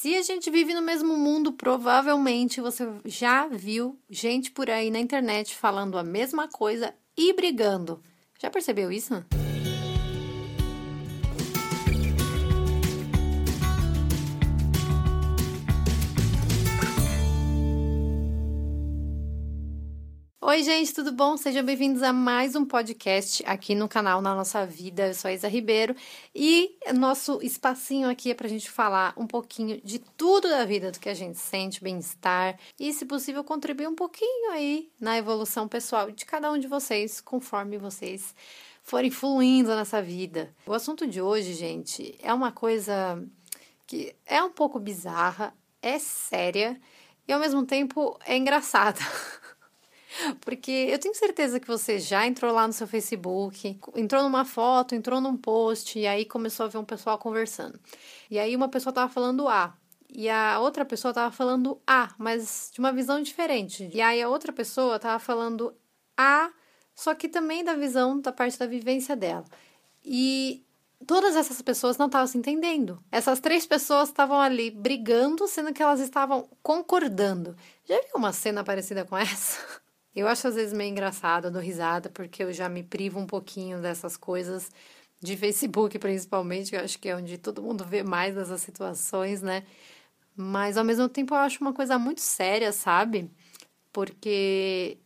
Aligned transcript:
Se 0.00 0.16
a 0.16 0.22
gente 0.22 0.50
vive 0.50 0.72
no 0.72 0.80
mesmo 0.80 1.14
mundo, 1.14 1.52
provavelmente 1.52 2.58
você 2.58 2.88
já 3.04 3.46
viu 3.46 4.00
gente 4.08 4.50
por 4.50 4.70
aí 4.70 4.90
na 4.90 4.98
internet 4.98 5.54
falando 5.54 5.98
a 5.98 6.02
mesma 6.02 6.48
coisa 6.48 6.94
e 7.14 7.34
brigando. 7.34 8.02
Já 8.40 8.48
percebeu 8.48 8.90
isso? 8.90 9.22
Oi, 20.50 20.64
gente, 20.64 20.92
tudo 20.92 21.12
bom? 21.12 21.36
Sejam 21.36 21.62
bem-vindos 21.64 22.02
a 22.02 22.12
mais 22.12 22.56
um 22.56 22.64
podcast 22.64 23.40
aqui 23.46 23.72
no 23.72 23.88
canal 23.88 24.20
Na 24.20 24.34
Nossa 24.34 24.66
Vida. 24.66 25.06
Eu 25.06 25.14
sou 25.14 25.28
a 25.28 25.32
Isa 25.32 25.46
Ribeiro 25.46 25.94
e 26.34 26.76
nosso 26.92 27.38
espacinho 27.40 28.10
aqui 28.10 28.32
é 28.32 28.34
para 28.34 28.48
a 28.48 28.50
gente 28.50 28.68
falar 28.68 29.14
um 29.16 29.28
pouquinho 29.28 29.80
de 29.80 30.00
tudo 30.00 30.48
da 30.48 30.64
vida, 30.64 30.90
do 30.90 30.98
que 30.98 31.08
a 31.08 31.14
gente 31.14 31.38
sente, 31.38 31.80
bem-estar 31.80 32.58
e, 32.80 32.92
se 32.92 33.06
possível, 33.06 33.44
contribuir 33.44 33.86
um 33.86 33.94
pouquinho 33.94 34.50
aí 34.50 34.90
na 35.00 35.16
evolução 35.16 35.68
pessoal 35.68 36.10
de 36.10 36.26
cada 36.26 36.50
um 36.50 36.58
de 36.58 36.66
vocês, 36.66 37.20
conforme 37.20 37.78
vocês 37.78 38.34
forem 38.82 39.08
fluindo 39.08 39.68
nessa 39.76 40.02
vida. 40.02 40.52
O 40.66 40.74
assunto 40.74 41.06
de 41.06 41.22
hoje, 41.22 41.54
gente, 41.54 42.18
é 42.20 42.34
uma 42.34 42.50
coisa 42.50 43.24
que 43.86 44.16
é 44.26 44.42
um 44.42 44.50
pouco 44.50 44.80
bizarra, 44.80 45.54
é 45.80 46.00
séria 46.00 46.76
e, 47.28 47.32
ao 47.32 47.38
mesmo 47.38 47.64
tempo, 47.64 48.18
é 48.26 48.36
engraçada. 48.36 48.98
Porque 50.40 50.70
eu 50.70 50.98
tenho 50.98 51.14
certeza 51.14 51.60
que 51.60 51.66
você 51.66 51.98
já 51.98 52.26
entrou 52.26 52.52
lá 52.52 52.66
no 52.66 52.72
seu 52.72 52.86
Facebook, 52.86 53.78
entrou 53.94 54.22
numa 54.22 54.44
foto, 54.44 54.94
entrou 54.94 55.20
num 55.20 55.36
post, 55.36 55.98
e 55.98 56.06
aí 56.06 56.24
começou 56.24 56.66
a 56.66 56.68
ver 56.68 56.78
um 56.78 56.84
pessoal 56.84 57.18
conversando. 57.18 57.78
E 58.30 58.38
aí 58.38 58.54
uma 58.56 58.68
pessoa 58.68 58.92
tava 58.92 59.12
falando 59.12 59.48
A, 59.48 59.74
e 60.12 60.28
a 60.28 60.58
outra 60.58 60.84
pessoa 60.84 61.14
tava 61.14 61.30
falando 61.30 61.80
A, 61.86 62.12
mas 62.18 62.70
de 62.72 62.80
uma 62.80 62.92
visão 62.92 63.22
diferente. 63.22 63.88
E 63.92 64.00
aí 64.00 64.20
a 64.20 64.28
outra 64.28 64.52
pessoa 64.52 64.98
tava 64.98 65.18
falando 65.18 65.72
A, 66.16 66.50
só 66.94 67.14
que 67.14 67.28
também 67.28 67.64
da 67.64 67.74
visão 67.74 68.20
da 68.20 68.32
parte 68.32 68.58
da 68.58 68.66
vivência 68.66 69.14
dela. 69.14 69.44
E 70.04 70.64
todas 71.06 71.36
essas 71.36 71.62
pessoas 71.62 71.96
não 71.96 72.06
estavam 72.06 72.26
se 72.26 72.36
entendendo. 72.36 73.02
Essas 73.10 73.40
três 73.40 73.66
pessoas 73.66 74.08
estavam 74.08 74.40
ali 74.40 74.70
brigando, 74.70 75.46
sendo 75.46 75.72
que 75.72 75.82
elas 75.82 76.00
estavam 76.00 76.48
concordando. 76.62 77.56
Já 77.84 77.96
viu 78.00 78.16
uma 78.16 78.32
cena 78.32 78.64
parecida 78.64 79.04
com 79.04 79.16
essa? 79.16 79.60
Eu 80.14 80.26
acho 80.26 80.48
às 80.48 80.54
vezes 80.54 80.72
meio 80.72 80.90
engraçado, 80.90 81.46
eu 81.46 81.50
dou 81.50 81.62
risada, 81.62 82.10
porque 82.10 82.42
eu 82.42 82.52
já 82.52 82.68
me 82.68 82.82
privo 82.82 83.18
um 83.20 83.26
pouquinho 83.26 83.80
dessas 83.80 84.16
coisas, 84.16 84.70
de 85.20 85.36
Facebook 85.36 85.98
principalmente, 86.00 86.70
que 86.70 86.76
eu 86.76 86.80
acho 86.80 86.98
que 86.98 87.08
é 87.08 87.16
onde 87.16 87.38
todo 87.38 87.62
mundo 87.62 87.84
vê 87.84 88.02
mais 88.02 88.34
dessas 88.34 88.60
situações, 88.60 89.42
né? 89.42 89.64
Mas 90.36 90.76
ao 90.76 90.84
mesmo 90.84 91.08
tempo 91.08 91.34
eu 91.34 91.38
acho 91.38 91.60
uma 91.60 91.72
coisa 91.72 91.98
muito 91.98 92.20
séria, 92.20 92.72
sabe? 92.72 93.30
Porque 93.92 94.98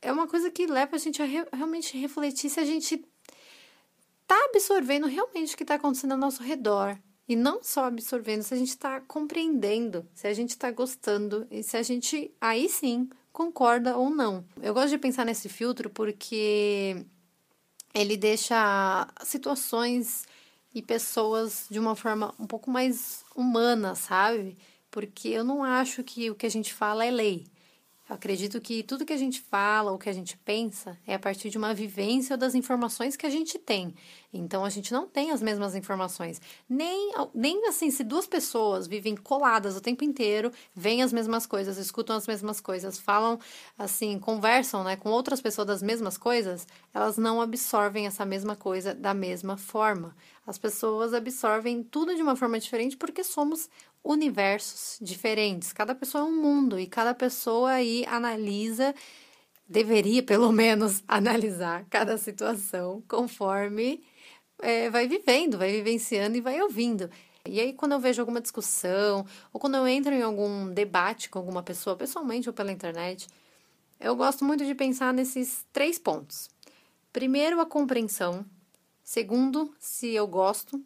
é 0.00 0.12
uma 0.12 0.26
coisa 0.26 0.50
que 0.50 0.66
leva 0.66 0.96
a 0.96 0.98
gente 0.98 1.22
a 1.22 1.24
re 1.24 1.46
realmente 1.52 1.96
refletir 1.96 2.50
se 2.50 2.60
a 2.60 2.64
gente 2.64 3.04
tá 4.26 4.36
absorvendo 4.50 5.06
realmente 5.06 5.54
o 5.54 5.56
que 5.56 5.62
está 5.62 5.76
acontecendo 5.76 6.12
ao 6.12 6.18
nosso 6.18 6.42
redor. 6.42 6.98
E 7.28 7.36
não 7.36 7.62
só 7.62 7.84
absorvendo, 7.84 8.42
se 8.42 8.52
a 8.52 8.56
gente 8.56 8.70
está 8.70 9.00
compreendendo, 9.00 10.06
se 10.12 10.26
a 10.26 10.34
gente 10.34 10.50
está 10.50 10.70
gostando 10.70 11.46
e 11.50 11.62
se 11.62 11.76
a 11.76 11.82
gente, 11.82 12.34
aí 12.40 12.68
sim, 12.68 13.08
concorda 13.32 13.96
ou 13.96 14.10
não. 14.10 14.44
Eu 14.60 14.74
gosto 14.74 14.90
de 14.90 14.98
pensar 14.98 15.24
nesse 15.24 15.48
filtro 15.48 15.88
porque 15.88 17.04
ele 17.94 18.16
deixa 18.16 19.06
situações 19.22 20.26
e 20.74 20.82
pessoas 20.82 21.66
de 21.70 21.78
uma 21.78 21.94
forma 21.94 22.34
um 22.38 22.46
pouco 22.46 22.70
mais 22.70 23.24
humana, 23.34 23.94
sabe? 23.94 24.56
Porque 24.90 25.28
eu 25.28 25.44
não 25.44 25.62
acho 25.62 26.02
que 26.02 26.30
o 26.30 26.34
que 26.34 26.46
a 26.46 26.50
gente 26.50 26.72
fala 26.72 27.04
é 27.04 27.10
lei. 27.10 27.46
Eu 28.12 28.16
acredito 28.16 28.60
que 28.60 28.82
tudo 28.82 29.06
que 29.06 29.12
a 29.14 29.16
gente 29.16 29.40
fala 29.40 29.90
ou 29.90 29.96
que 29.96 30.10
a 30.10 30.12
gente 30.12 30.36
pensa 30.36 30.98
é 31.06 31.14
a 31.14 31.18
partir 31.18 31.48
de 31.48 31.56
uma 31.56 31.72
vivência 31.72 32.34
ou 32.34 32.38
das 32.38 32.54
informações 32.54 33.16
que 33.16 33.24
a 33.24 33.30
gente 33.30 33.58
tem. 33.58 33.94
Então 34.30 34.66
a 34.66 34.68
gente 34.68 34.92
não 34.92 35.06
tem 35.06 35.30
as 35.30 35.40
mesmas 35.40 35.74
informações. 35.74 36.38
Nem, 36.68 37.14
nem 37.34 37.66
assim, 37.68 37.90
se 37.90 38.04
duas 38.04 38.26
pessoas 38.26 38.86
vivem 38.86 39.16
coladas 39.16 39.78
o 39.78 39.80
tempo 39.80 40.04
inteiro, 40.04 40.52
veem 40.74 41.02
as 41.02 41.10
mesmas 41.10 41.46
coisas, 41.46 41.78
escutam 41.78 42.14
as 42.14 42.26
mesmas 42.26 42.60
coisas, 42.60 42.98
falam 42.98 43.38
assim, 43.78 44.18
conversam 44.18 44.84
né, 44.84 44.94
com 44.94 45.08
outras 45.08 45.40
pessoas 45.40 45.66
das 45.66 45.82
mesmas 45.82 46.18
coisas, 46.18 46.66
elas 46.92 47.16
não 47.16 47.40
absorvem 47.40 48.06
essa 48.06 48.26
mesma 48.26 48.54
coisa 48.54 48.94
da 48.94 49.14
mesma 49.14 49.56
forma. 49.56 50.14
As 50.46 50.58
pessoas 50.58 51.14
absorvem 51.14 51.82
tudo 51.82 52.14
de 52.14 52.20
uma 52.20 52.36
forma 52.36 52.58
diferente 52.58 52.96
porque 52.96 53.24
somos 53.24 53.70
universos 54.04 54.98
diferentes. 55.00 55.72
Cada 55.72 55.94
pessoa 55.94 56.22
é 56.22 56.26
um 56.26 56.40
mundo 56.40 56.78
e 56.78 56.86
cada 56.86 57.14
pessoa 57.14 57.70
aí 57.72 58.04
analisa, 58.06 58.94
deveria 59.68 60.22
pelo 60.22 60.50
menos 60.52 61.02
analisar 61.06 61.84
cada 61.88 62.18
situação 62.18 63.02
conforme 63.08 64.02
é, 64.60 64.90
vai 64.90 65.06
vivendo, 65.08 65.58
vai 65.58 65.72
vivenciando 65.72 66.36
e 66.36 66.40
vai 66.40 66.60
ouvindo. 66.60 67.10
E 67.44 67.60
aí, 67.60 67.72
quando 67.72 67.92
eu 67.92 67.98
vejo 67.98 68.22
alguma 68.22 68.40
discussão, 68.40 69.26
ou 69.52 69.60
quando 69.60 69.76
eu 69.76 69.86
entro 69.86 70.12
em 70.14 70.22
algum 70.22 70.72
debate 70.72 71.28
com 71.28 71.40
alguma 71.40 71.62
pessoa, 71.62 71.96
pessoalmente 71.96 72.48
ou 72.48 72.52
pela 72.52 72.70
internet, 72.70 73.26
eu 73.98 74.14
gosto 74.14 74.44
muito 74.44 74.64
de 74.64 74.74
pensar 74.74 75.12
nesses 75.12 75.66
três 75.72 75.98
pontos. 75.98 76.48
Primeiro, 77.12 77.60
a 77.60 77.66
compreensão. 77.66 78.46
Segundo, 79.02 79.74
se 79.78 80.12
eu 80.14 80.26
gosto. 80.26 80.80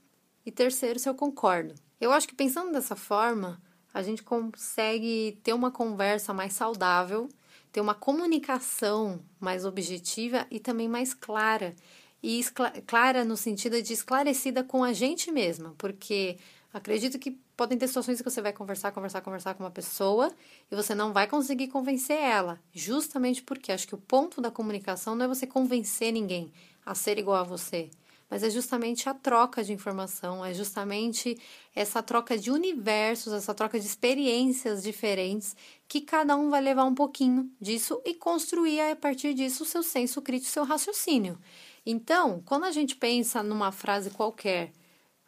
E 0.44 0.50
terceiro, 0.50 0.98
se 0.98 1.08
eu 1.08 1.14
concordo. 1.14 1.74
Eu 2.00 2.12
acho 2.12 2.28
que 2.28 2.34
pensando 2.34 2.72
dessa 2.72 2.94
forma, 2.94 3.60
a 3.92 4.02
gente 4.02 4.22
consegue 4.22 5.38
ter 5.42 5.54
uma 5.54 5.70
conversa 5.70 6.34
mais 6.34 6.52
saudável, 6.52 7.28
ter 7.72 7.80
uma 7.80 7.94
comunicação 7.94 9.20
mais 9.40 9.64
objetiva 9.64 10.46
e 10.50 10.60
também 10.60 10.88
mais 10.88 11.14
clara. 11.14 11.74
E 12.22 12.44
clara 12.86 13.24
no 13.24 13.36
sentido 13.36 13.80
de 13.80 13.92
esclarecida 13.92 14.62
com 14.62 14.84
a 14.84 14.92
gente 14.92 15.30
mesma, 15.30 15.74
porque 15.78 16.38
acredito 16.72 17.18
que 17.18 17.38
podem 17.56 17.78
ter 17.78 17.86
situações 17.86 18.18
que 18.18 18.28
você 18.28 18.42
vai 18.42 18.52
conversar, 18.52 18.92
conversar, 18.92 19.22
conversar 19.22 19.54
com 19.54 19.62
uma 19.62 19.70
pessoa 19.70 20.30
e 20.70 20.76
você 20.76 20.94
não 20.94 21.12
vai 21.12 21.26
conseguir 21.26 21.68
convencer 21.68 22.18
ela, 22.18 22.60
justamente 22.74 23.42
porque 23.42 23.72
acho 23.72 23.88
que 23.88 23.94
o 23.94 23.98
ponto 23.98 24.40
da 24.40 24.50
comunicação 24.50 25.14
não 25.14 25.24
é 25.24 25.28
você 25.28 25.46
convencer 25.46 26.12
ninguém 26.12 26.52
a 26.84 26.94
ser 26.94 27.18
igual 27.18 27.38
a 27.38 27.44
você 27.44 27.88
mas 28.28 28.42
é 28.42 28.50
justamente 28.50 29.08
a 29.08 29.14
troca 29.14 29.62
de 29.62 29.72
informação, 29.72 30.44
é 30.44 30.52
justamente 30.52 31.38
essa 31.74 32.02
troca 32.02 32.36
de 32.36 32.50
universos, 32.50 33.32
essa 33.32 33.54
troca 33.54 33.78
de 33.78 33.86
experiências 33.86 34.82
diferentes 34.82 35.54
que 35.86 36.00
cada 36.00 36.36
um 36.36 36.50
vai 36.50 36.60
levar 36.60 36.84
um 36.84 36.94
pouquinho 36.94 37.50
disso 37.60 38.00
e 38.04 38.14
construir 38.14 38.80
a 38.80 38.96
partir 38.96 39.32
disso 39.32 39.62
o 39.62 39.66
seu 39.66 39.82
senso 39.82 40.20
crítico, 40.20 40.50
seu 40.50 40.64
raciocínio. 40.64 41.38
Então, 41.84 42.42
quando 42.44 42.64
a 42.64 42.72
gente 42.72 42.96
pensa 42.96 43.42
numa 43.42 43.70
frase 43.70 44.10
qualquer, 44.10 44.72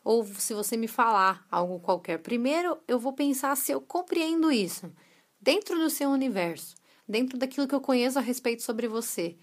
ou 0.02 0.24
se 0.24 0.52
você 0.52 0.76
me 0.76 0.88
falar 0.88 1.46
algo 1.50 1.78
qualquer, 1.78 2.18
primeiro 2.18 2.78
eu 2.88 2.98
vou 2.98 3.12
pensar 3.12 3.56
se 3.56 3.70
eu 3.70 3.80
compreendo 3.80 4.50
isso 4.50 4.92
dentro 5.40 5.78
do 5.78 5.88
seu 5.88 6.10
universo, 6.10 6.74
dentro 7.06 7.38
daquilo 7.38 7.68
que 7.68 7.74
eu 7.74 7.80
conheço 7.80 8.18
a 8.18 8.22
respeito 8.22 8.62
sobre 8.62 8.88
você. 8.88 9.36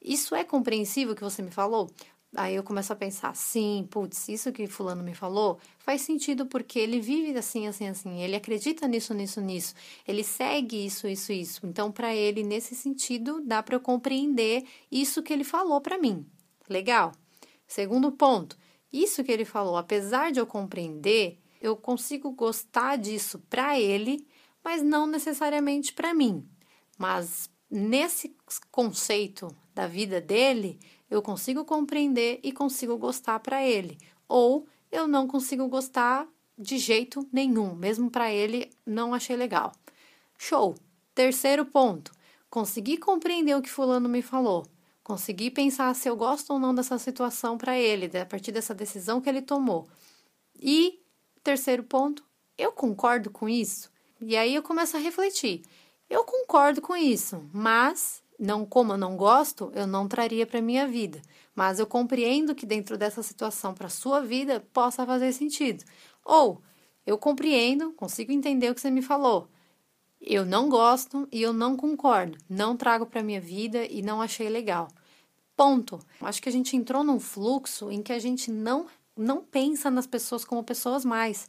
Isso 0.00 0.34
é 0.34 0.44
compreensível 0.44 1.14
que 1.14 1.22
você 1.22 1.42
me 1.42 1.50
falou? 1.50 1.90
Aí 2.36 2.54
eu 2.54 2.62
começo 2.62 2.92
a 2.92 2.96
pensar, 2.96 3.34
sim, 3.34 3.88
putz, 3.90 4.28
isso 4.28 4.52
que 4.52 4.66
fulano 4.66 5.02
me 5.02 5.14
falou 5.14 5.58
faz 5.78 6.02
sentido 6.02 6.44
porque 6.44 6.78
ele 6.78 7.00
vive 7.00 7.36
assim, 7.38 7.66
assim, 7.66 7.88
assim, 7.88 8.20
ele 8.20 8.36
acredita 8.36 8.86
nisso, 8.86 9.14
nisso, 9.14 9.40
nisso, 9.40 9.74
ele 10.06 10.22
segue 10.22 10.84
isso, 10.84 11.08
isso, 11.08 11.32
isso. 11.32 11.66
Então, 11.66 11.90
para 11.90 12.14
ele, 12.14 12.42
nesse 12.42 12.74
sentido, 12.74 13.40
dá 13.42 13.62
para 13.62 13.76
eu 13.76 13.80
compreender 13.80 14.64
isso 14.92 15.22
que 15.22 15.32
ele 15.32 15.44
falou 15.44 15.80
para 15.80 15.96
mim. 15.96 16.26
Legal. 16.68 17.12
Segundo 17.66 18.12
ponto, 18.12 18.58
isso 18.92 19.24
que 19.24 19.32
ele 19.32 19.46
falou, 19.46 19.76
apesar 19.76 20.30
de 20.30 20.38
eu 20.38 20.46
compreender, 20.46 21.38
eu 21.60 21.76
consigo 21.76 22.30
gostar 22.32 22.96
disso 22.96 23.38
para 23.48 23.80
ele, 23.80 24.26
mas 24.62 24.82
não 24.82 25.06
necessariamente 25.06 25.94
para 25.94 26.12
mim. 26.12 26.46
Mas 26.98 27.48
nesse 27.70 28.36
conceito 28.70 29.48
da 29.78 29.86
vida 29.86 30.20
dele, 30.20 30.76
eu 31.08 31.22
consigo 31.22 31.64
compreender 31.64 32.40
e 32.42 32.50
consigo 32.50 32.98
gostar 32.98 33.38
para 33.38 33.64
ele, 33.64 33.96
ou 34.26 34.66
eu 34.90 35.06
não 35.06 35.28
consigo 35.28 35.68
gostar 35.68 36.26
de 36.58 36.78
jeito 36.78 37.24
nenhum, 37.32 37.76
mesmo 37.76 38.10
para 38.10 38.32
ele 38.32 38.70
não 38.84 39.14
achei 39.14 39.36
legal. 39.36 39.72
Show. 40.36 40.74
Terceiro 41.14 41.64
ponto, 41.64 42.10
consegui 42.50 42.96
compreender 42.96 43.56
o 43.56 43.62
que 43.62 43.70
fulano 43.70 44.08
me 44.08 44.20
falou. 44.20 44.66
Consegui 45.04 45.48
pensar 45.48 45.94
se 45.94 46.08
eu 46.08 46.16
gosto 46.16 46.52
ou 46.52 46.58
não 46.58 46.74
dessa 46.74 46.98
situação 46.98 47.56
para 47.56 47.78
ele, 47.78 48.10
a 48.18 48.26
partir 48.26 48.50
dessa 48.50 48.74
decisão 48.74 49.20
que 49.20 49.28
ele 49.28 49.42
tomou. 49.42 49.88
E 50.60 51.00
terceiro 51.44 51.84
ponto, 51.84 52.24
eu 52.56 52.72
concordo 52.72 53.30
com 53.30 53.48
isso. 53.48 53.90
E 54.20 54.36
aí 54.36 54.56
eu 54.56 54.62
começo 54.62 54.96
a 54.96 55.00
refletir. 55.00 55.62
Eu 56.10 56.24
concordo 56.24 56.80
com 56.82 56.96
isso, 56.96 57.48
mas 57.52 58.22
não 58.38 58.64
como 58.64 58.92
eu 58.92 58.98
não 58.98 59.16
gosto, 59.16 59.72
eu 59.74 59.86
não 59.86 60.06
traria 60.06 60.46
para 60.46 60.62
minha 60.62 60.86
vida. 60.86 61.20
Mas 61.54 61.78
eu 61.78 61.86
compreendo 61.86 62.54
que 62.54 62.64
dentro 62.64 62.96
dessa 62.96 63.22
situação 63.22 63.74
para 63.74 63.88
sua 63.88 64.20
vida 64.20 64.60
possa 64.72 65.04
fazer 65.04 65.32
sentido. 65.32 65.84
Ou 66.24 66.62
Eu 67.06 67.16
compreendo, 67.16 67.92
consigo 67.92 68.30
entender 68.32 68.70
o 68.70 68.74
que 68.74 68.82
você 68.82 68.90
me 68.90 69.00
falou. 69.00 69.48
Eu 70.20 70.44
não 70.44 70.68
gosto 70.68 71.26
e 71.32 71.40
eu 71.40 71.52
não 71.54 71.76
concordo. 71.76 72.36
Não 72.48 72.76
trago 72.76 73.06
para 73.06 73.22
minha 73.22 73.40
vida 73.40 73.86
e 73.86 74.02
não 74.02 74.20
achei 74.20 74.48
legal. 74.48 74.88
Ponto. 75.56 75.98
Acho 76.20 76.42
que 76.42 76.48
a 76.48 76.52
gente 76.52 76.76
entrou 76.76 77.02
num 77.02 77.18
fluxo 77.18 77.90
em 77.90 78.02
que 78.02 78.12
a 78.12 78.18
gente 78.18 78.50
não 78.50 78.86
não 79.16 79.42
pensa 79.42 79.90
nas 79.90 80.06
pessoas 80.06 80.44
como 80.44 80.62
pessoas 80.62 81.04
mais. 81.04 81.48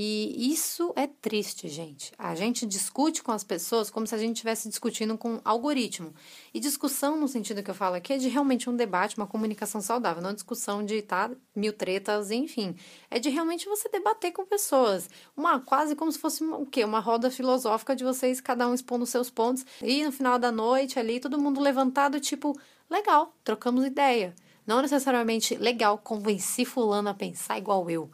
E 0.00 0.52
isso 0.52 0.92
é 0.94 1.08
triste, 1.08 1.66
gente. 1.66 2.12
A 2.16 2.32
gente 2.36 2.64
discute 2.64 3.20
com 3.20 3.32
as 3.32 3.42
pessoas 3.42 3.90
como 3.90 4.06
se 4.06 4.14
a 4.14 4.18
gente 4.18 4.36
estivesse 4.36 4.68
discutindo 4.68 5.18
com 5.18 5.32
um 5.32 5.40
algoritmo. 5.44 6.14
E 6.54 6.60
discussão, 6.60 7.18
no 7.18 7.26
sentido 7.26 7.64
que 7.64 7.70
eu 7.72 7.74
falo 7.74 7.96
aqui, 7.96 8.12
é 8.12 8.16
de 8.16 8.28
realmente 8.28 8.70
um 8.70 8.76
debate, 8.76 9.16
uma 9.16 9.26
comunicação 9.26 9.80
saudável, 9.80 10.22
não 10.22 10.32
discussão 10.32 10.84
de 10.84 11.02
tá, 11.02 11.32
mil 11.52 11.72
tretas, 11.72 12.30
enfim. 12.30 12.76
É 13.10 13.18
de 13.18 13.28
realmente 13.28 13.68
você 13.68 13.88
debater 13.88 14.30
com 14.30 14.46
pessoas. 14.46 15.10
Uma 15.36 15.58
quase 15.58 15.96
como 15.96 16.12
se 16.12 16.18
fosse 16.20 16.44
o 16.44 16.64
quê? 16.64 16.84
Uma 16.84 17.00
roda 17.00 17.28
filosófica 17.28 17.96
de 17.96 18.04
vocês, 18.04 18.40
cada 18.40 18.68
um 18.68 18.74
expondo 18.74 19.04
seus 19.04 19.28
pontos. 19.28 19.66
E 19.82 20.04
no 20.04 20.12
final 20.12 20.38
da 20.38 20.52
noite 20.52 20.96
ali, 20.96 21.18
todo 21.18 21.40
mundo 21.40 21.60
levantado, 21.60 22.20
tipo, 22.20 22.56
legal, 22.88 23.34
trocamos 23.42 23.84
ideia. 23.84 24.32
Não 24.64 24.82
necessariamente 24.82 25.56
legal, 25.56 25.96
convenci 25.96 26.64
fulano 26.66 27.08
a 27.08 27.14
pensar 27.14 27.56
igual 27.56 27.88
eu. 27.88 28.10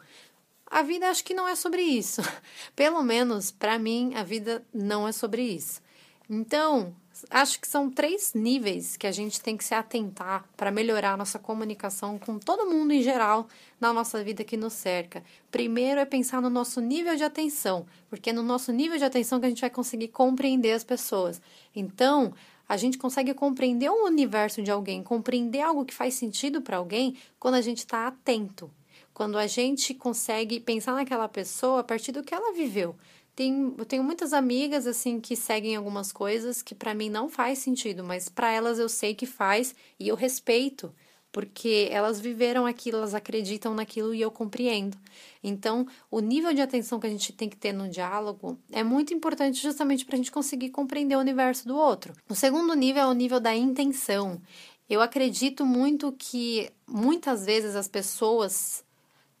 A 0.75 0.81
vida 0.81 1.07
acho 1.07 1.23
que 1.23 1.33
não 1.33 1.47
é 1.47 1.55
sobre 1.55 1.81
isso. 1.81 2.21
Pelo 2.75 3.01
menos 3.01 3.49
para 3.49 3.79
mim, 3.79 4.13
a 4.13 4.25
vida 4.25 4.61
não 4.73 5.07
é 5.07 5.13
sobre 5.13 5.41
isso. 5.41 5.81
Então, 6.29 6.93
acho 7.29 7.61
que 7.61 7.65
são 7.65 7.89
três 7.89 8.33
níveis 8.33 8.97
que 8.97 9.07
a 9.07 9.11
gente 9.13 9.39
tem 9.39 9.55
que 9.55 9.63
se 9.63 9.73
atentar 9.73 10.43
para 10.57 10.71
melhorar 10.71 11.13
a 11.13 11.17
nossa 11.17 11.39
comunicação 11.39 12.19
com 12.19 12.37
todo 12.37 12.69
mundo 12.69 12.91
em 12.91 13.01
geral 13.01 13.47
na 13.79 13.93
nossa 13.93 14.21
vida 14.21 14.43
que 14.43 14.57
nos 14.57 14.73
cerca. 14.73 15.23
Primeiro 15.49 16.01
é 16.01 16.03
pensar 16.03 16.41
no 16.41 16.49
nosso 16.49 16.81
nível 16.81 17.15
de 17.15 17.23
atenção, 17.23 17.85
porque 18.09 18.31
é 18.31 18.33
no 18.33 18.43
nosso 18.43 18.73
nível 18.73 18.97
de 18.97 19.05
atenção 19.05 19.39
que 19.39 19.45
a 19.45 19.49
gente 19.49 19.61
vai 19.61 19.69
conseguir 19.69 20.09
compreender 20.09 20.73
as 20.73 20.83
pessoas. 20.83 21.41
Então, 21.73 22.33
a 22.67 22.75
gente 22.75 22.97
consegue 22.97 23.33
compreender 23.33 23.89
o 23.89 24.03
universo 24.03 24.61
de 24.61 24.71
alguém, 24.71 25.01
compreender 25.01 25.61
algo 25.61 25.85
que 25.85 25.93
faz 25.93 26.15
sentido 26.15 26.61
para 26.61 26.75
alguém 26.75 27.15
quando 27.39 27.55
a 27.55 27.61
gente 27.61 27.77
está 27.77 28.07
atento 28.07 28.69
quando 29.15 29.37
a 29.37 29.47
gente 29.47 29.93
consegue 29.93 30.59
pensar 30.59 30.93
naquela 30.93 31.29
pessoa 31.29 31.79
a 31.79 31.83
partir 31.83 32.11
do 32.11 32.21
que 32.21 32.35
ela 32.35 32.53
viveu. 32.53 32.95
Tem, 33.33 33.73
eu 33.77 33.85
tenho 33.85 34.03
muitas 34.03 34.33
amigas 34.33 34.85
assim 34.85 35.21
que 35.21 35.37
seguem 35.37 35.75
algumas 35.75 36.11
coisas 36.11 36.61
que 36.61 36.75
para 36.75 36.93
mim 36.93 37.09
não 37.09 37.29
faz 37.29 37.59
sentido, 37.59 38.03
mas 38.03 38.27
para 38.27 38.51
elas 38.51 38.77
eu 38.77 38.89
sei 38.89 39.15
que 39.15 39.25
faz 39.25 39.73
e 39.97 40.09
eu 40.09 40.15
respeito, 40.15 40.93
porque 41.31 41.87
elas 41.91 42.19
viveram 42.19 42.65
aquilo, 42.65 42.97
elas 42.97 43.13
acreditam 43.13 43.73
naquilo 43.73 44.13
e 44.13 44.21
eu 44.21 44.29
compreendo. 44.29 44.97
Então, 45.41 45.87
o 46.11 46.19
nível 46.19 46.53
de 46.53 46.61
atenção 46.61 46.99
que 46.99 47.07
a 47.07 47.09
gente 47.09 47.31
tem 47.31 47.47
que 47.49 47.57
ter 47.57 47.71
no 47.71 47.89
diálogo 47.89 48.57
é 48.69 48.83
muito 48.83 49.13
importante 49.13 49.61
justamente 49.61 50.05
para 50.05 50.15
a 50.15 50.17
gente 50.17 50.31
conseguir 50.31 50.71
compreender 50.71 51.15
o 51.15 51.19
universo 51.19 51.65
do 51.65 51.77
outro. 51.77 52.13
O 52.29 52.35
segundo 52.35 52.73
nível 52.73 53.03
é 53.03 53.07
o 53.07 53.13
nível 53.13 53.39
da 53.39 53.55
intenção. 53.55 54.41
Eu 54.89 55.01
acredito 55.01 55.65
muito 55.65 56.11
que 56.11 56.69
muitas 56.87 57.45
vezes 57.45 57.75
as 57.75 57.87
pessoas 57.87 58.84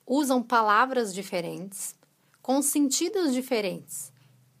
usam 0.05 0.41
palavras 0.41 1.13
diferentes, 1.13 1.95
com 2.41 2.61
sentidos 2.61 3.33
diferentes 3.33 4.13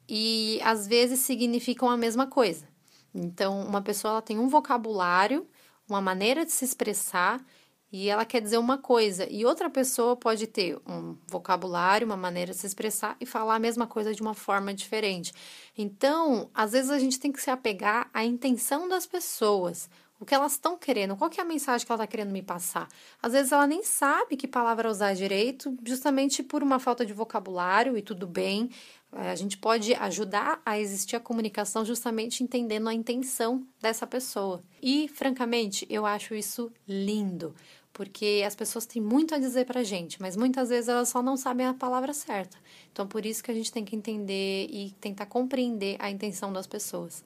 e 0.07 0.59
às 0.63 0.87
vezes 0.87 1.19
significam 1.19 1.89
a 1.89 1.97
mesma 1.97 2.27
coisa. 2.27 2.67
Então, 3.13 3.61
uma 3.61 3.81
pessoa 3.81 4.21
tem 4.21 4.37
um 4.37 4.47
vocabulário, 4.47 5.47
uma 5.87 6.01
maneira 6.01 6.45
de 6.45 6.51
se 6.51 6.65
expressar 6.65 7.43
e 7.91 8.09
ela 8.09 8.25
quer 8.25 8.41
dizer 8.41 8.57
uma 8.57 8.77
coisa, 8.77 9.25
e 9.31 9.45
outra 9.45 9.69
pessoa 9.69 10.17
pode 10.17 10.47
ter 10.47 10.77
um 10.85 11.15
vocabulário, 11.27 12.05
uma 12.05 12.17
maneira 12.17 12.51
de 12.51 12.57
se 12.57 12.67
expressar 12.67 13.15
e 13.21 13.25
falar 13.25 13.55
a 13.55 13.59
mesma 13.59 13.87
coisa 13.87 14.13
de 14.13 14.21
uma 14.21 14.33
forma 14.33 14.73
diferente. 14.73 15.31
Então, 15.77 16.49
às 16.53 16.73
vezes 16.73 16.91
a 16.91 16.99
gente 16.99 17.17
tem 17.19 17.31
que 17.31 17.41
se 17.41 17.49
apegar 17.49 18.09
à 18.13 18.25
intenção 18.25 18.89
das 18.89 19.05
pessoas, 19.05 19.89
o 20.19 20.25
que 20.25 20.33
elas 20.33 20.53
estão 20.53 20.77
querendo, 20.77 21.15
qual 21.15 21.29
que 21.29 21.39
é 21.39 21.43
a 21.43 21.47
mensagem 21.47 21.85
que 21.85 21.91
ela 21.91 22.03
está 22.03 22.07
querendo 22.07 22.31
me 22.31 22.41
passar. 22.41 22.87
Às 23.21 23.33
vezes 23.33 23.51
ela 23.51 23.67
nem 23.67 23.83
sabe 23.83 24.37
que 24.37 24.47
palavra 24.47 24.89
usar 24.89 25.13
direito, 25.13 25.77
justamente 25.85 26.41
por 26.41 26.63
uma 26.63 26.79
falta 26.79 27.05
de 27.05 27.13
vocabulário, 27.13 27.97
e 27.97 28.01
tudo 28.01 28.25
bem. 28.25 28.69
É, 29.11 29.31
a 29.31 29.35
gente 29.35 29.57
pode 29.57 29.93
ajudar 29.93 30.61
a 30.65 30.79
existir 30.79 31.15
a 31.15 31.19
comunicação 31.19 31.85
justamente 31.85 32.43
entendendo 32.43 32.89
a 32.89 32.93
intenção 32.93 33.65
dessa 33.81 34.05
pessoa. 34.05 34.63
E, 34.81 35.07
francamente, 35.07 35.85
eu 35.89 36.05
acho 36.05 36.35
isso 36.35 36.71
lindo, 36.87 37.55
porque 37.93 38.43
as 38.45 38.55
pessoas 38.55 38.85
têm 38.85 39.01
muito 39.01 39.33
a 39.33 39.37
dizer 39.37 39.65
pra 39.65 39.83
gente, 39.83 40.21
mas 40.21 40.35
muitas 40.35 40.69
vezes 40.69 40.89
elas 40.89 41.09
só 41.09 41.21
não 41.21 41.37
sabem 41.37 41.65
a 41.65 41.73
palavra 41.73 42.13
certa. 42.13 42.57
Então, 42.91 43.07
por 43.07 43.25
isso 43.25 43.43
que 43.43 43.51
a 43.51 43.53
gente 43.53 43.71
tem 43.71 43.85
que 43.85 43.95
entender 43.95 44.67
e 44.69 44.91
tentar 44.99 45.27
compreender 45.27 45.95
a 45.99 46.09
intenção 46.09 46.51
das 46.51 46.67
pessoas. 46.67 47.23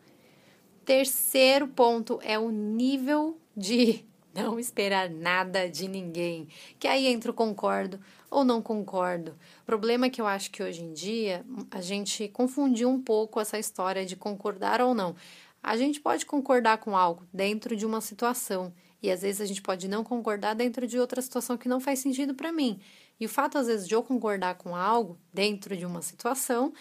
Terceiro 0.89 1.68
ponto 1.68 2.19
é 2.24 2.39
o 2.39 2.50
nível 2.50 3.38
de 3.56 4.03
não 4.33 4.57
esperar 4.57 5.07
nada 5.07 5.69
de 5.69 5.88
ninguém. 5.88 6.47
Que 6.80 6.88
aí 6.88 7.06
entra 7.06 7.30
o 7.30 7.33
concordo 7.33 8.00
ou 8.27 8.44
não 8.44 8.59
concordo. 8.59 9.38
O 9.62 9.65
problema 9.68 10.07
é 10.07 10.09
que 10.09 10.19
eu 10.19 10.25
acho 10.25 10.50
que 10.50 10.63
hoje 10.63 10.81
em 10.81 10.91
dia 10.91 11.45
a 11.69 11.80
gente 11.80 12.27
confundiu 12.30 12.89
um 12.89 13.00
pouco 13.00 13.39
essa 13.39 13.59
história 13.59 14.03
de 14.03 14.15
concordar 14.15 14.81
ou 14.81 14.95
não. 14.95 15.15
A 15.62 15.77
gente 15.77 16.01
pode 16.01 16.25
concordar 16.25 16.80
com 16.80 16.97
algo 16.97 17.24
dentro 17.31 17.75
de 17.75 17.86
uma 17.86 18.01
situação 18.01 18.74
e 19.00 19.12
às 19.12 19.21
vezes 19.21 19.41
a 19.41 19.45
gente 19.45 19.62
pode 19.62 19.88
não 19.88 20.03
concordar 20.03 20.56
dentro 20.56 20.88
de 20.88 20.97
outra 20.97 21.21
situação 21.21 21.56
que 21.56 21.69
não 21.69 21.80
faz 21.80 22.00
sentido 22.00 22.33
para 22.33 22.51
mim. 22.51 22.80
E 23.19 23.27
o 23.27 23.30
fato 23.30 23.59
às 23.59 23.68
vezes 23.68 23.88
de 23.88 23.94
eu 23.94 24.01
concordar 24.01 24.56
com 24.56 24.75
algo 24.75 25.19
dentro 25.31 25.77
de 25.77 25.86
uma 25.86 26.01
situação 26.01 26.74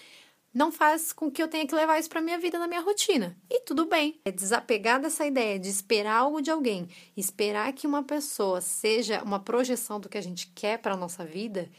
não 0.52 0.72
faz 0.72 1.12
com 1.12 1.30
que 1.30 1.42
eu 1.42 1.48
tenha 1.48 1.66
que 1.66 1.74
levar 1.74 1.98
isso 1.98 2.08
para 2.08 2.20
minha 2.20 2.38
vida, 2.38 2.58
na 2.58 2.66
minha 2.66 2.80
rotina. 2.80 3.36
E 3.50 3.60
tudo 3.60 3.86
bem. 3.86 4.20
É 4.24 4.30
desapegar 4.30 5.00
dessa 5.00 5.26
ideia 5.26 5.58
de 5.58 5.68
esperar 5.68 6.16
algo 6.16 6.40
de 6.40 6.50
alguém, 6.50 6.88
esperar 7.16 7.72
que 7.72 7.86
uma 7.86 8.02
pessoa 8.02 8.60
seja 8.60 9.22
uma 9.22 9.40
projeção 9.40 10.00
do 10.00 10.08
que 10.08 10.18
a 10.18 10.22
gente 10.22 10.50
quer 10.54 10.78
para 10.78 10.96
nossa 10.96 11.24
vida, 11.24 11.70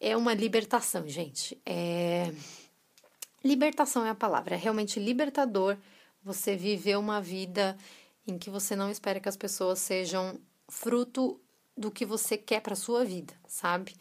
é 0.00 0.16
uma 0.16 0.34
libertação, 0.34 1.06
gente. 1.06 1.60
É 1.64 2.32
libertação 3.44 4.04
é 4.06 4.10
a 4.10 4.14
palavra, 4.14 4.54
é 4.54 4.58
realmente 4.58 5.00
libertador 5.00 5.76
você 6.22 6.56
viver 6.56 6.96
uma 6.96 7.20
vida 7.20 7.76
em 8.26 8.38
que 8.38 8.48
você 8.48 8.76
não 8.76 8.90
espera 8.90 9.18
que 9.18 9.28
as 9.28 9.36
pessoas 9.36 9.80
sejam 9.80 10.38
fruto 10.68 11.40
do 11.76 11.90
que 11.90 12.06
você 12.06 12.36
quer 12.36 12.60
para 12.60 12.76
sua 12.76 13.04
vida, 13.04 13.34
sabe? 13.46 13.94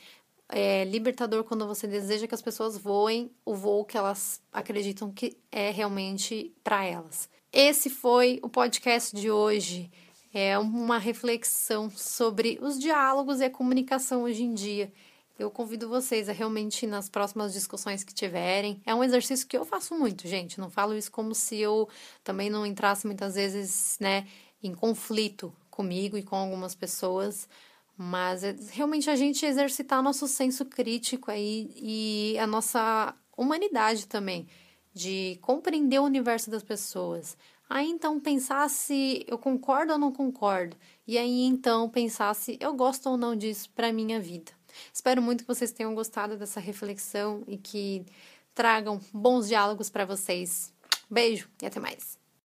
É 0.51 0.83
libertador 0.83 1.44
quando 1.44 1.65
você 1.65 1.88
deseja 1.88 2.27
que 2.27 2.36
as 2.36 2.42
pessoas 2.42 2.77
voem 2.77 3.31
o 3.45 3.56
voo 3.56 3.86
que 3.86 3.98
elas 3.98 4.42
acreditam 4.51 5.12
que 5.12 5.38
é 5.51 5.72
realmente 5.72 6.53
para 6.63 6.86
elas. 6.86 7.29
Esse 7.51 7.89
foi 7.89 8.39
o 8.43 8.50
podcast 8.50 9.15
de 9.15 9.31
hoje. 9.31 9.91
É 10.34 10.58
uma 10.58 10.98
reflexão 10.98 11.89
sobre 11.89 12.60
os 12.62 12.79
diálogos 12.79 13.39
e 13.39 13.46
a 13.46 13.50
comunicação 13.50 14.24
hoje 14.24 14.43
em 14.43 14.53
dia. 14.53 14.91
Eu 15.38 15.50
convido 15.50 15.89
vocês 15.89 16.29
a 16.29 16.34
realmente, 16.34 16.86
nas 16.86 17.10
próximas 17.10 17.51
discussões 17.51 18.03
que 18.03 18.13
tiverem, 18.13 18.79
é 18.86 18.93
um 18.93 19.03
exercício 19.03 19.48
que 19.48 19.58
eu 19.58 19.65
faço 19.65 19.98
muito, 19.98 20.27
gente. 20.27 20.60
Não 20.60 20.70
falo 20.70 20.96
isso 20.96 21.12
como 21.12 21.34
se 21.34 21.58
eu 21.58 21.89
também 22.24 22.50
não 22.50 22.65
entrasse 22.65 23.08
muitas 23.08 23.36
vezes, 23.36 23.98
né, 24.00 24.27
em 24.62 24.74
conflito 24.74 25.51
comigo 25.70 26.17
e 26.17 26.24
com 26.24 26.36
algumas 26.36 26.75
pessoas 26.75 27.50
mas 28.01 28.43
é 28.43 28.55
realmente 28.72 29.10
a 29.10 29.15
gente 29.15 29.46
exercitar 29.46 30.01
nosso 30.01 30.27
senso 30.27 30.65
crítico 30.65 31.29
aí 31.29 31.72
e 31.75 32.36
a 32.39 32.48
nossa 32.48 33.15
humanidade 33.38 34.08
também, 34.08 34.48
de 34.91 35.38
compreender 35.41 36.00
o 36.00 36.05
universo 36.05 36.50
das 36.50 36.63
pessoas. 36.63 37.38
Aí 37.70 37.88
então 37.88 38.20
pensar 38.20 38.67
se 38.70 39.24
eu 39.27 39.38
concordo 39.38 39.93
ou 39.93 40.00
não 40.00 40.12
concordo. 40.12 40.75
E 41.08 41.17
aí 41.17 41.43
então 41.43 41.88
pensar 41.89 42.34
se 42.34 42.58
eu 42.60 42.74
gosto 42.74 43.08
ou 43.08 43.17
não 43.17 43.36
disso 43.36 43.70
para 43.70 43.93
minha 43.93 44.20
vida. 44.20 44.51
Espero 44.91 45.22
muito 45.22 45.43
que 45.43 45.48
vocês 45.48 45.72
tenham 45.72 45.93
gostado 45.93 46.36
dessa 46.36 46.60
reflexão 46.60 47.43
e 47.48 47.55
que 47.55 48.03
tragam 48.55 49.00
bons 49.13 49.48
diálogos 49.48 49.89
para 49.89 50.05
vocês. 50.05 50.74
Beijo 51.10 51.48
e 51.62 51.65
até 51.67 51.79
mais. 51.79 52.21